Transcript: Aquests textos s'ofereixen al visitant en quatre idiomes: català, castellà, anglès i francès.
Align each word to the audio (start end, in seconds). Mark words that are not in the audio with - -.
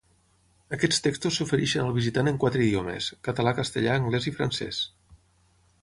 Aquests 0.77 0.99
textos 1.07 1.37
s'ofereixen 1.41 1.83
al 1.85 1.93
visitant 1.99 2.31
en 2.33 2.39
quatre 2.45 2.65
idiomes: 2.69 3.11
català, 3.29 3.55
castellà, 3.61 3.99
anglès 4.01 4.31
i 4.33 4.35
francès. 4.41 4.83